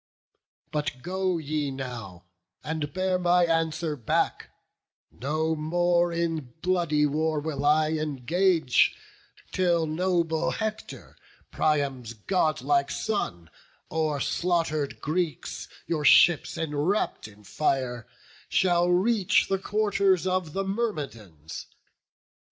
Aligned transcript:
But 0.71 1.03
go 1.03 1.37
ye 1.37 1.69
now, 1.69 2.23
and 2.63 2.91
bear 2.91 3.19
my 3.19 3.45
answer 3.45 3.95
back: 3.95 4.49
No 5.11 5.55
more 5.55 6.11
in 6.11 6.55
bloody 6.63 7.05
war 7.05 7.39
will 7.39 7.63
I 7.63 7.91
engage, 7.91 8.95
Till 9.51 9.85
noble 9.85 10.49
Hector, 10.49 11.17
Priam's 11.51 12.15
godlike 12.15 12.89
son, 12.89 13.51
O'er 13.91 14.19
slaughter'd 14.19 15.01
Greeks, 15.01 15.67
your 15.85 16.03
ships 16.03 16.57
enwrapp'd 16.57 17.27
in 17.27 17.43
fire, 17.43 18.07
Shall 18.49 18.89
reach 18.89 19.49
the 19.49 19.59
quarters 19.59 20.25
of 20.25 20.53
the 20.53 20.63
Myrmidons. 20.63 21.67